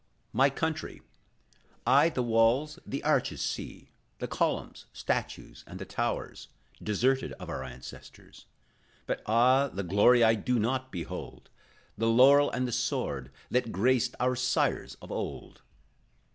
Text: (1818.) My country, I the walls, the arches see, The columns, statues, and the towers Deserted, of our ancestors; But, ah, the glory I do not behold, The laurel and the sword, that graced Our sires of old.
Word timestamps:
(1818.) 0.31 0.33
My 0.33 0.59
country, 0.59 1.07
I 1.85 2.09
the 2.09 2.23
walls, 2.23 2.79
the 2.87 3.03
arches 3.03 3.39
see, 3.39 3.91
The 4.17 4.27
columns, 4.27 4.87
statues, 4.91 5.63
and 5.67 5.77
the 5.77 5.85
towers 5.85 6.47
Deserted, 6.81 7.33
of 7.33 7.49
our 7.51 7.63
ancestors; 7.63 8.47
But, 9.05 9.21
ah, 9.27 9.67
the 9.67 9.83
glory 9.83 10.23
I 10.23 10.33
do 10.33 10.57
not 10.57 10.91
behold, 10.91 11.51
The 11.99 12.09
laurel 12.09 12.49
and 12.49 12.67
the 12.67 12.71
sword, 12.71 13.29
that 13.51 13.71
graced 13.71 14.15
Our 14.19 14.35
sires 14.35 14.97
of 15.03 15.11
old. 15.11 15.61